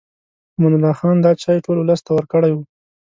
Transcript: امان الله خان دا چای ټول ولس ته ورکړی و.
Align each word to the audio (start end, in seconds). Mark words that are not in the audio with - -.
امان 0.57 0.73
الله 0.77 0.93
خان 0.99 1.17
دا 1.25 1.31
چای 1.41 1.57
ټول 1.65 1.77
ولس 1.79 2.01
ته 2.05 2.11
ورکړی 2.13 2.51
و. 2.53 2.57